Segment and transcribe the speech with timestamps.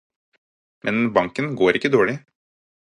[0.89, 2.19] Men banken går ikke dårlig.